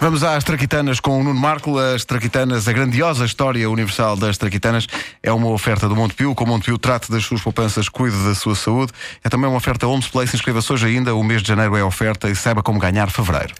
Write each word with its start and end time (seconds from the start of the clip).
Vamos 0.00 0.24
às 0.24 0.42
Traquitanas 0.42 0.98
com 0.98 1.20
o 1.20 1.22
Nuno 1.22 1.38
Marco. 1.38 1.78
As 1.78 2.04
Traquitanas, 2.04 2.66
a 2.66 2.72
grandiosa 2.72 3.24
história 3.24 3.70
universal 3.70 4.16
das 4.16 4.36
Traquitanas, 4.36 4.88
é 5.22 5.32
uma 5.32 5.48
oferta 5.48 5.88
do 5.88 5.94
Montepio. 5.94 6.34
Com 6.34 6.44
o 6.44 6.46
Montepio 6.48 6.76
trate 6.76 7.10
das 7.10 7.24
suas 7.24 7.40
poupanças, 7.40 7.88
cuide 7.88 8.16
da 8.24 8.34
sua 8.34 8.56
saúde. 8.56 8.92
É 9.22 9.28
também 9.28 9.48
uma 9.48 9.56
oferta 9.56 9.86
Homes 9.86 10.08
Place. 10.08 10.34
Inscreva-se 10.34 10.72
hoje 10.72 10.86
ainda. 10.86 11.14
O 11.14 11.22
mês 11.22 11.42
de 11.42 11.48
janeiro 11.48 11.76
é 11.76 11.84
oferta 11.84 12.28
e 12.28 12.34
saiba 12.34 12.62
como 12.62 12.80
ganhar 12.80 13.08
fevereiro. 13.08 13.54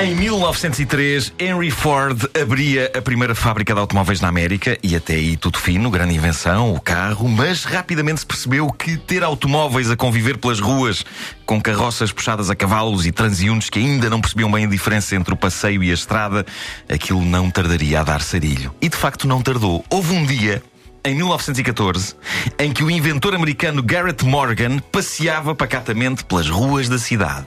Em 0.00 0.14
1903, 0.14 1.32
Henry 1.40 1.72
Ford 1.72 2.30
abria 2.40 2.88
a 2.96 3.02
primeira 3.02 3.34
fábrica 3.34 3.74
de 3.74 3.80
automóveis 3.80 4.20
na 4.20 4.28
América 4.28 4.78
e 4.80 4.94
até 4.94 5.14
aí 5.14 5.36
tudo 5.36 5.58
fino, 5.58 5.90
grande 5.90 6.14
invenção, 6.14 6.72
o 6.72 6.80
carro, 6.80 7.28
mas 7.28 7.64
rapidamente 7.64 8.20
se 8.20 8.26
percebeu 8.26 8.70
que 8.70 8.96
ter 8.96 9.24
automóveis 9.24 9.90
a 9.90 9.96
conviver 9.96 10.38
pelas 10.38 10.60
ruas 10.60 11.04
com 11.44 11.60
carroças 11.60 12.12
puxadas 12.12 12.48
a 12.48 12.54
cavalos 12.54 13.06
e 13.06 13.12
transeuntes 13.12 13.68
que 13.68 13.80
ainda 13.80 14.08
não 14.08 14.20
percebiam 14.20 14.48
bem 14.48 14.66
a 14.66 14.68
diferença 14.68 15.16
entre 15.16 15.34
o 15.34 15.36
passeio 15.36 15.82
e 15.82 15.90
a 15.90 15.94
estrada, 15.94 16.46
aquilo 16.88 17.24
não 17.24 17.50
tardaria 17.50 18.00
a 18.00 18.04
dar 18.04 18.22
sarilho. 18.22 18.72
E 18.80 18.88
de 18.88 18.96
facto 18.96 19.26
não 19.26 19.42
tardou. 19.42 19.84
Houve 19.90 20.14
um 20.14 20.24
dia 20.24 20.62
em 21.04 21.16
1914, 21.16 22.14
em 22.56 22.72
que 22.72 22.84
o 22.84 22.90
inventor 22.90 23.34
americano 23.34 23.82
Garrett 23.82 24.24
Morgan 24.24 24.78
passeava 24.78 25.56
pacatamente 25.56 26.24
pelas 26.24 26.48
ruas 26.48 26.88
da 26.88 26.98
cidade. 26.98 27.46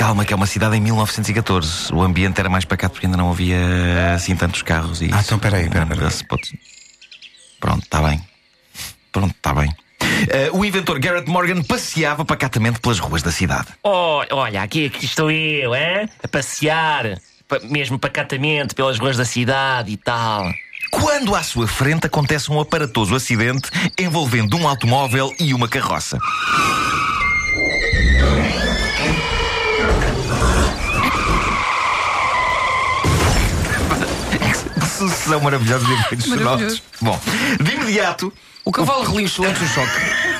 Calma, 0.00 0.24
que 0.24 0.32
é 0.32 0.36
uma 0.36 0.46
cidade 0.46 0.74
em 0.76 0.80
1914. 0.80 1.92
O 1.92 2.00
ambiente 2.02 2.40
era 2.40 2.48
mais 2.48 2.64
pacato 2.64 2.94
porque 2.94 3.04
ainda 3.04 3.18
não 3.18 3.30
havia 3.30 4.14
assim 4.14 4.34
tantos 4.34 4.62
carros. 4.62 5.02
E 5.02 5.10
Ah, 5.12 5.18
isso. 5.18 5.26
então 5.26 5.38
peraí, 5.38 5.68
peraí, 5.68 5.86
peraí. 5.86 6.10
se 6.10 6.24
pode- 6.26 6.58
Pronto, 7.60 7.82
está 7.82 8.00
bem. 8.00 8.18
Pronto, 9.12 9.34
está 9.36 9.52
bem. 9.52 9.70
Eh, 10.30 10.48
o 10.54 10.64
inventor 10.64 10.98
Garrett 10.98 11.28
Morgan 11.28 11.62
passeava 11.62 12.24
pacatamente 12.24 12.80
pelas 12.80 12.98
ruas 12.98 13.22
da 13.22 13.30
cidade. 13.30 13.66
Oh, 13.82 14.22
olha, 14.30 14.62
aqui, 14.62 14.86
aqui 14.86 15.04
estou 15.04 15.30
eu, 15.30 15.74
hein? 15.74 16.08
A 16.24 16.28
passear, 16.28 17.18
pa- 17.46 17.60
mesmo 17.64 17.98
pacatamente 17.98 18.74
pelas 18.74 18.98
ruas 18.98 19.18
da 19.18 19.26
cidade 19.26 19.92
e 19.92 19.98
tal. 19.98 20.50
Quando 20.90 21.34
à 21.34 21.42
sua 21.42 21.68
frente 21.68 22.06
acontece 22.06 22.50
um 22.50 22.58
aparatoso 22.58 23.14
acidente 23.14 23.68
envolvendo 23.98 24.56
um 24.56 24.66
automóvel 24.66 25.30
e 25.38 25.52
uma 25.52 25.68
carroça. 25.68 26.18
Sucessão 35.08 35.40
maravilhosa 35.40 35.84
de 35.84 35.92
efeitos 35.94 36.26
sonoros. 36.26 36.82
Bom, 37.00 37.18
de 37.62 37.70
imediato, 37.74 38.32
O 38.64 38.72
cavalo 38.72 39.04
relinchou 39.04 39.46
antes 39.46 39.60
do 39.62 39.68
choque. 39.68 39.90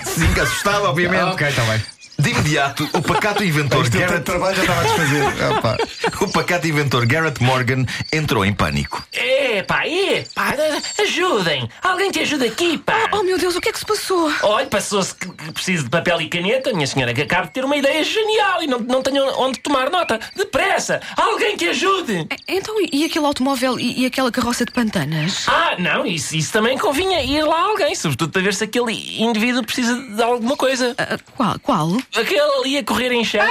sim, 0.05 0.41
assustado, 0.41 0.85
obviamente. 0.85 1.21
Ah, 1.23 1.31
ok, 1.31 1.49
está 1.49 1.63
bem. 1.65 1.83
De 2.21 2.31
imediato, 2.33 2.87
o 2.93 3.01
pacato 3.01 3.43
inventor 3.43 3.81
Este 3.87 3.97
Garrett, 3.97 4.25
trabalho 4.25 4.55
já 4.55 4.63
estava 4.63 4.81
a 4.81 4.85
desfazer. 4.85 5.25
Opa. 5.57 5.77
o 6.21 6.29
pacato 6.29 6.69
inventor 6.69 7.07
Garrett 7.07 7.43
Morgan 7.43 7.87
entrou 8.13 8.45
em 8.45 8.53
pânico. 8.53 9.03
Epá, 9.11 9.87
epá, 9.87 10.55
ajudem! 11.01 11.67
Alguém 11.83 12.11
te 12.11 12.21
ajuda 12.21 12.45
aqui, 12.45 12.77
pá! 12.77 13.09
Oh 13.13 13.23
meu 13.23 13.39
Deus, 13.39 13.57
o 13.57 13.61
que 13.61 13.71
é 13.71 13.73
que 13.73 13.79
se 13.79 13.87
passou? 13.87 14.31
Olha, 14.43 14.67
passou-se 14.67 15.15
que, 15.15 15.29
que 15.31 15.53
preciso 15.53 15.85
de 15.85 15.91
papel 15.91 16.21
e 16.21 16.29
caneta, 16.29 16.75
minha 16.75 16.87
senhora, 16.87 17.15
que 17.15 17.23
acabo 17.23 17.47
de 17.47 17.55
ter 17.55 17.65
uma 17.65 17.77
ideia 17.77 18.05
genial 18.05 18.63
e 18.63 18.67
não, 18.67 18.79
não 18.81 19.03
tenho 19.03 19.25
onde 19.41 19.59
tomar 19.61 19.89
nota. 19.89 20.21
Depressa! 20.37 21.01
Alguém 21.17 21.57
que 21.57 21.69
ajude! 21.69 22.29
Então, 22.47 22.77
e 22.93 23.05
aquele 23.07 23.25
automóvel 23.25 23.81
e, 23.81 24.03
e 24.03 24.07
aquela 24.07 24.31
carroça 24.31 24.67
de 24.67 24.73
pantanas? 24.73 25.47
Ah, 25.49 25.75
não, 25.79 26.05
isso, 26.05 26.37
isso 26.37 26.53
também 26.53 26.77
convinha 26.77 27.23
ir 27.23 27.45
lá 27.45 27.61
alguém, 27.63 27.95
sobretudo 27.95 28.31
para 28.31 28.43
ver 28.43 28.53
se 28.53 28.65
aquele 28.65 28.93
indivíduo 29.23 29.65
precisa 29.65 29.95
de 29.97 30.23
alguma 30.23 30.57
coisa. 30.57 30.95
Ah, 30.99 31.19
qual? 31.35 31.59
Qual? 31.61 31.97
Aquele 32.17 32.41
ali 32.41 32.79
a 32.79 32.85
correr 32.85 33.13
em 33.13 33.25
chamas. 33.25 33.51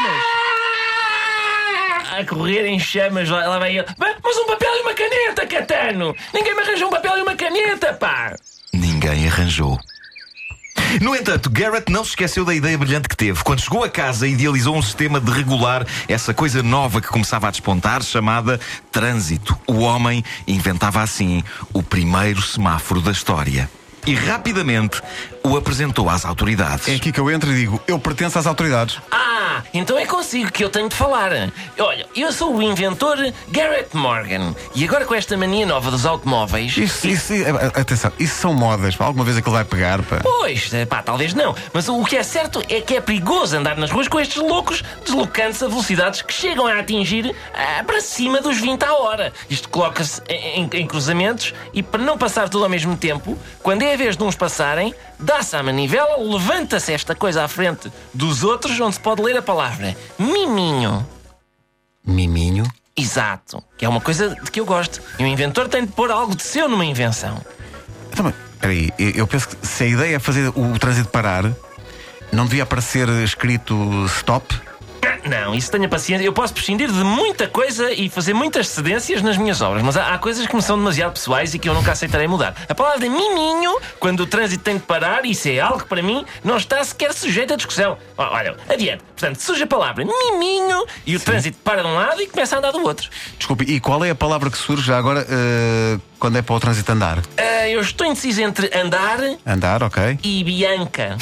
A 2.11 2.25
correr 2.25 2.65
em 2.65 2.79
chamas, 2.79 3.29
lá, 3.29 3.47
lá 3.47 3.59
vai 3.59 3.77
ele. 3.77 3.87
Mas 3.97 4.37
um 4.37 4.45
papel 4.45 4.75
e 4.75 4.81
uma 4.81 4.93
caneta, 4.93 5.47
Catano! 5.47 6.15
Ninguém 6.33 6.55
me 6.55 6.61
arranja 6.61 6.85
um 6.85 6.89
papel 6.89 7.17
e 7.17 7.21
uma 7.21 7.35
caneta, 7.35 7.93
pá! 7.93 8.35
Ninguém 8.73 9.27
arranjou. 9.27 9.79
No 11.01 11.15
entanto, 11.15 11.49
Garrett 11.49 11.91
não 11.91 12.03
se 12.03 12.11
esqueceu 12.11 12.43
da 12.43 12.53
ideia 12.53 12.77
brilhante 12.77 13.07
que 13.07 13.15
teve. 13.15 13.43
Quando 13.43 13.61
chegou 13.61 13.83
a 13.83 13.89
casa, 13.89 14.27
idealizou 14.27 14.75
um 14.75 14.81
sistema 14.81 15.21
de 15.21 15.31
regular 15.31 15.85
essa 16.07 16.33
coisa 16.33 16.63
nova 16.63 16.99
que 16.99 17.07
começava 17.07 17.47
a 17.47 17.51
despontar, 17.51 18.01
chamada 18.01 18.59
trânsito. 18.91 19.57
O 19.67 19.79
homem 19.81 20.23
inventava 20.47 21.01
assim 21.01 21.43
o 21.73 21.83
primeiro 21.83 22.41
semáforo 22.41 23.01
da 23.01 23.11
história. 23.11 23.69
E 24.09 24.15
rapidamente 24.15 24.99
o 25.43 25.55
apresentou 25.55 26.09
às 26.09 26.25
autoridades. 26.25 26.87
É 26.87 26.95
aqui 26.95 27.11
que 27.11 27.19
eu 27.19 27.29
entro 27.29 27.51
e 27.51 27.55
digo: 27.55 27.79
eu 27.87 27.99
pertenço 27.99 28.39
às 28.39 28.47
autoridades. 28.47 28.97
Ah, 29.11 29.48
então 29.73 29.97
é 29.97 30.05
consigo 30.05 30.51
que 30.51 30.63
eu 30.63 30.69
tenho 30.69 30.89
de 30.89 30.95
falar. 30.95 31.31
Olha, 31.79 32.05
eu 32.15 32.31
sou 32.31 32.55
o 32.55 32.61
inventor 32.61 33.17
Garrett 33.49 33.95
Morgan. 33.95 34.55
E 34.75 34.83
agora 34.83 35.05
com 35.05 35.13
esta 35.15 35.35
mania 35.37 35.65
nova 35.65 35.91
dos 35.91 36.05
automóveis. 36.05 36.75
Isso, 36.77 37.07
isso, 37.07 37.33
eh, 37.33 37.49
atenção, 37.79 38.11
isso 38.19 38.35
são 38.35 38.53
modas. 38.53 38.95
pá. 38.95 39.05
Alguma 39.05 39.23
vez 39.25 39.37
aquilo 39.37 39.53
vai 39.55 39.65
pegar, 39.65 40.01
pá. 40.03 40.19
Pois, 40.23 40.73
eh, 40.73 40.85
pá, 40.85 41.01
talvez 41.01 41.33
não. 41.33 41.55
Mas 41.73 41.87
o 41.89 42.03
que 42.03 42.17
é 42.17 42.23
certo 42.23 42.61
é 42.69 42.81
que 42.81 42.95
é 42.95 43.01
perigoso 43.01 43.55
andar 43.57 43.77
nas 43.77 43.91
ruas 43.91 44.07
com 44.07 44.19
estes 44.19 44.37
loucos 44.41 44.83
deslocando-se 45.05 45.63
a 45.65 45.67
velocidades 45.67 46.21
que 46.21 46.33
chegam 46.33 46.67
a 46.67 46.79
atingir 46.79 47.35
ah, 47.53 47.83
para 47.83 48.01
cima 48.01 48.41
dos 48.41 48.57
20 48.59 48.83
à 48.83 48.93
hora. 48.93 49.33
Isto 49.49 49.69
coloca-se 49.69 50.21
em, 50.29 50.61
em- 50.63 50.69
em 50.81 50.87
cruzamentos 50.87 51.53
e 51.73 51.81
para 51.83 52.01
não 52.01 52.17
passar 52.17 52.49
tudo 52.49 52.63
ao 52.63 52.69
mesmo 52.69 52.95
tempo, 52.95 53.37
quando 53.61 53.81
é 53.81 53.93
a 53.93 53.97
vez 53.97 54.15
de 54.17 54.23
uns 54.23 54.35
passarem, 54.35 54.93
dá-se 55.19 55.55
à 55.55 55.63
manivela, 55.63 56.17
levanta-se 56.17 56.91
esta 56.93 57.13
coisa 57.15 57.43
à 57.43 57.47
frente 57.47 57.91
dos 58.13 58.43
outros, 58.43 58.79
onde 58.79 58.95
se 58.95 58.99
pode 59.01 59.21
ler 59.21 59.37
a 59.37 59.41
palavra 59.49 59.97
miminho. 60.19 61.03
Miminho. 62.05 62.63
Exato. 62.95 63.63
Que 63.75 63.83
é 63.83 63.89
uma 63.89 63.99
coisa 63.99 64.35
de 64.35 64.51
que 64.51 64.59
eu 64.59 64.65
gosto. 64.65 65.01
E 65.17 65.23
o 65.23 65.27
inventor 65.27 65.67
tem 65.67 65.85
de 65.87 65.91
pôr 65.91 66.11
algo 66.11 66.35
de 66.35 66.43
seu 66.43 66.69
numa 66.69 66.85
invenção. 66.85 67.41
Então, 68.11 68.31
peraí, 68.59 68.91
eu 68.99 69.25
penso 69.25 69.47
que 69.47 69.65
se 69.65 69.85
a 69.85 69.87
ideia 69.87 70.15
é 70.17 70.19
fazer 70.19 70.49
o, 70.49 70.77
trânsito 70.77 71.09
parar, 71.09 71.51
não 72.31 72.45
devia 72.45 72.61
aparecer 72.61 73.09
escrito 73.23 73.75
stop? 74.05 74.45
Não, 75.29 75.53
isso 75.53 75.69
tenha 75.71 75.87
paciência. 75.87 76.25
Eu 76.25 76.33
posso 76.33 76.53
prescindir 76.53 76.91
de 76.91 77.03
muita 77.03 77.47
coisa 77.47 77.91
e 77.91 78.09
fazer 78.09 78.33
muitas 78.33 78.67
cedências 78.67 79.21
nas 79.21 79.37
minhas 79.37 79.61
obras, 79.61 79.83
mas 79.83 79.95
há, 79.95 80.13
há 80.13 80.17
coisas 80.17 80.47
que 80.47 80.55
me 80.55 80.61
são 80.61 80.75
demasiado 80.77 81.13
pessoais 81.13 81.53
e 81.53 81.59
que 81.59 81.69
eu 81.69 81.73
nunca 81.75 81.91
aceitarei 81.91 82.27
mudar. 82.27 82.55
A 82.67 82.73
palavra 82.73 83.07
miminho, 83.07 83.77
quando 83.99 84.21
o 84.21 84.25
trânsito 84.25 84.63
tem 84.63 84.77
de 84.77 84.83
parar, 84.83 85.23
isso 85.25 85.47
é 85.47 85.59
algo 85.59 85.79
que 85.79 85.85
para 85.85 86.01
mim 86.01 86.25
não 86.43 86.57
está 86.57 86.83
sequer 86.83 87.13
sujeito 87.13 87.53
a 87.53 87.55
discussão. 87.55 87.95
Olha, 88.17 88.55
adiante. 88.67 89.03
Portanto, 89.15 89.37
surge 89.39 89.63
a 89.63 89.67
palavra 89.67 90.03
miminho 90.03 90.83
e 91.05 91.15
o 91.15 91.19
trânsito 91.19 91.57
para 91.63 91.83
de 91.83 91.87
um 91.87 91.93
lado 91.93 92.21
e 92.21 92.27
começa 92.27 92.55
a 92.55 92.59
andar 92.59 92.71
do 92.71 92.81
outro. 92.81 93.07
Desculpe, 93.37 93.65
e 93.65 93.79
qual 93.79 94.03
é 94.03 94.09
a 94.09 94.15
palavra 94.15 94.49
que 94.49 94.57
surge 94.57 94.91
agora 94.91 95.25
eh, 95.29 95.99
quando 96.17 96.37
é 96.37 96.41
para 96.41 96.55
o 96.55 96.59
trânsito 96.59 96.91
andar? 96.91 97.19
Ah, 97.37 97.67
eu 97.69 97.81
estou 97.81 98.07
indeciso 98.07 98.41
entre 98.41 98.71
andar 98.75 99.19
Andar, 99.45 99.83
ok. 99.83 100.17
e 100.23 100.43
Bianca. 100.43 101.17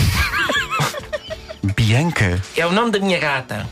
Bianca? 1.75 2.41
É 2.55 2.65
o 2.65 2.71
nome 2.71 2.91
da 2.91 2.99
minha 2.99 3.19
gata. 3.19 3.67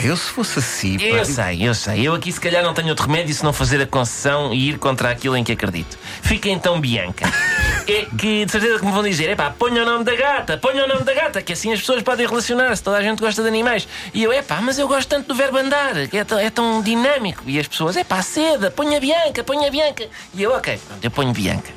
Eu 0.00 0.16
se 0.16 0.30
fosse 0.30 0.58
assim. 0.58 0.98
pá, 0.98 1.04
Eu 1.04 1.24
sei, 1.24 1.68
eu 1.68 1.74
sei. 1.74 2.06
Eu 2.06 2.14
aqui 2.14 2.30
se 2.32 2.40
calhar 2.40 2.62
não 2.62 2.72
tenho 2.72 2.88
outro 2.88 3.06
remédio 3.06 3.34
se 3.34 3.44
não 3.44 3.52
fazer 3.52 3.80
a 3.82 3.86
concessão 3.86 4.52
e 4.52 4.70
ir 4.70 4.78
contra 4.78 5.10
aquilo 5.10 5.36
em 5.36 5.44
que 5.44 5.52
acredito. 5.52 5.98
Fica 6.22 6.48
então 6.48 6.80
Bianca. 6.80 7.26
É 7.84 8.06
que 8.16 8.44
de 8.44 8.52
certeza 8.52 8.78
que 8.78 8.86
me 8.86 8.92
vão 8.92 9.02
dizer: 9.02 9.28
epá, 9.30 9.50
ponha 9.50 9.82
o 9.82 9.84
nome 9.84 10.04
da 10.04 10.14
gata, 10.14 10.56
ponha 10.56 10.84
o 10.84 10.86
nome 10.86 11.02
da 11.02 11.12
gata, 11.12 11.42
que 11.42 11.52
assim 11.52 11.72
as 11.72 11.80
pessoas 11.80 12.00
podem 12.04 12.24
relacionar-se. 12.28 12.80
Toda 12.80 12.96
a 12.96 13.02
gente 13.02 13.18
gosta 13.18 13.42
de 13.42 13.48
animais. 13.48 13.88
E 14.14 14.22
eu, 14.22 14.32
epá, 14.32 14.60
mas 14.60 14.78
eu 14.78 14.86
gosto 14.86 15.08
tanto 15.08 15.26
do 15.26 15.34
verbo 15.34 15.58
andar, 15.58 16.06
que 16.06 16.16
é 16.16 16.22
tão, 16.22 16.38
é 16.38 16.48
tão 16.48 16.80
dinâmico. 16.80 17.42
E 17.44 17.58
as 17.58 17.66
pessoas, 17.66 17.96
epá, 17.96 18.22
seda, 18.22 18.70
ponha 18.70 19.00
Bianca, 19.00 19.42
ponha 19.42 19.68
Bianca. 19.68 20.06
E 20.32 20.40
eu, 20.44 20.52
ok, 20.52 20.78
pronto, 20.86 21.04
eu 21.04 21.10
ponho 21.10 21.32
Bianca. 21.32 21.72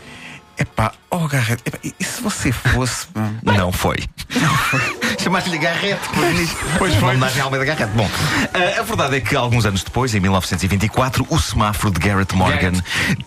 Epá, 0.57 0.93
oh 1.09 1.27
Garrett, 1.27 1.61
epá, 1.65 1.77
e 1.83 2.03
se 2.03 2.21
você 2.21 2.51
fosse. 2.51 3.07
pá? 3.43 3.53
Não 3.53 3.71
foi. 3.71 3.97
Chamaste-lhe 5.21 5.57
Garrete, 5.57 6.01
pois 6.77 6.93
foi. 6.95 7.09
Homenagem 7.09 7.41
à 7.41 7.45
Almeida 7.45 7.65
Garrete. 7.65 7.91
Bom, 7.93 8.09
a, 8.53 8.79
a 8.79 8.83
verdade 8.83 9.17
é 9.17 9.21
que 9.21 9.35
alguns 9.35 9.65
anos 9.65 9.83
depois, 9.83 10.13
em 10.15 10.19
1924, 10.19 11.25
o 11.29 11.39
semáforo 11.39 11.93
de 11.93 11.99
Garrett 11.99 12.35
Morgan 12.35 12.73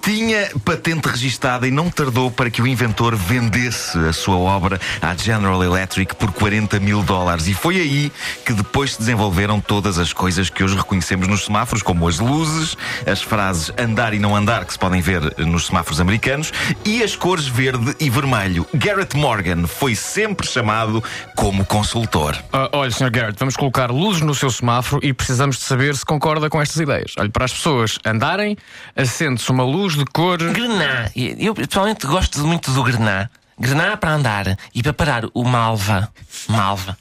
tinha 0.02 0.50
patente 0.64 1.06
registada 1.08 1.66
e 1.66 1.70
não 1.70 1.90
tardou 1.90 2.30
para 2.30 2.50
que 2.50 2.62
o 2.62 2.66
inventor 2.66 3.14
vendesse 3.14 3.98
a 3.98 4.12
sua 4.12 4.36
obra 4.36 4.80
à 5.02 5.14
General 5.14 5.62
Electric 5.62 6.14
por 6.16 6.32
40 6.32 6.80
mil 6.80 7.02
dólares. 7.02 7.46
E 7.46 7.54
foi 7.54 7.76
aí 7.76 8.12
que 8.46 8.52
depois 8.52 8.92
se 8.92 9.00
desenvolveram 9.00 9.60
todas 9.60 9.98
as 9.98 10.12
coisas 10.12 10.48
que 10.48 10.64
hoje 10.64 10.76
reconhecemos 10.76 11.28
nos 11.28 11.44
semáforos, 11.44 11.82
como 11.82 12.08
as 12.08 12.18
luzes, 12.18 12.76
as 13.06 13.20
frases 13.20 13.72
andar 13.78 14.14
e 14.14 14.18
não 14.18 14.34
andar, 14.34 14.64
que 14.64 14.72
se 14.72 14.78
podem 14.78 15.00
ver 15.00 15.34
nos 15.38 15.66
semáforos 15.66 16.00
americanos, 16.00 16.52
e 16.84 17.02
as 17.02 17.17
cores 17.18 17.46
verde 17.46 17.94
e 17.98 18.08
vermelho. 18.08 18.66
Garrett 18.72 19.16
Morgan 19.16 19.66
foi 19.66 19.94
sempre 19.94 20.46
chamado 20.46 21.02
como 21.34 21.64
consultor. 21.64 22.36
Ah, 22.52 22.68
olha, 22.72 22.90
Sr. 22.90 23.10
Garrett, 23.10 23.38
vamos 23.38 23.56
colocar 23.56 23.90
luzes 23.90 24.22
no 24.22 24.34
seu 24.34 24.50
semáforo 24.50 25.04
e 25.04 25.12
precisamos 25.12 25.56
de 25.56 25.64
saber 25.64 25.96
se 25.96 26.04
concorda 26.04 26.48
com 26.48 26.62
estas 26.62 26.76
ideias. 26.76 27.12
Olha, 27.18 27.28
para 27.28 27.44
as 27.44 27.52
pessoas 27.52 27.98
andarem, 28.06 28.56
acende-se 28.96 29.50
uma 29.50 29.64
luz 29.64 29.94
de 29.94 30.04
cor. 30.06 30.38
Grená. 30.38 31.10
Eu 31.14 31.54
pessoalmente 31.54 32.06
gosto 32.06 32.38
muito 32.46 32.70
do 32.70 32.82
grená. 32.82 33.28
Grená 33.58 33.96
para 33.96 34.12
andar 34.12 34.56
e 34.72 34.82
para 34.82 34.92
parar 34.92 35.24
o 35.34 35.44
malva. 35.44 36.08
Malva. 36.48 36.96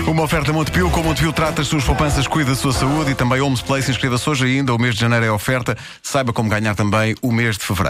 Uma 0.09 0.23
oferta 0.23 0.51
Montepio, 0.51 0.89
com 0.89 1.03
Montepio 1.03 1.31
trata 1.31 1.61
as 1.61 1.67
suas 1.67 1.83
poupanças, 1.83 2.27
cuida 2.27 2.49
da 2.49 2.55
sua 2.55 2.73
saúde 2.73 3.11
e 3.11 3.15
também 3.15 3.39
Homes 3.41 3.61
Place. 3.61 3.91
Inscreva-se 3.91 4.27
hoje 4.27 4.45
ainda, 4.45 4.73
o 4.73 4.79
mês 4.79 4.95
de 4.95 5.01
janeiro 5.01 5.25
é 5.25 5.31
oferta. 5.31 5.77
Saiba 6.01 6.33
como 6.33 6.49
ganhar 6.49 6.73
também 6.73 7.15
o 7.21 7.31
mês 7.31 7.57
de 7.57 7.63
fevereiro. 7.63 7.87